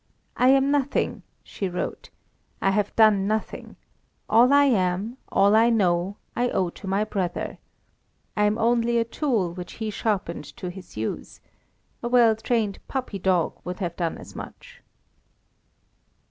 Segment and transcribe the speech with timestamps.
[0.35, 2.09] "I am nothing," she wrote;
[2.59, 3.75] "I have done nothing:
[4.27, 7.59] all I am, all I know, I owe to my brother.
[8.35, 13.59] I am only a tool which he shaped to his use—a well trained puppy dog
[13.63, 14.81] would have done as much."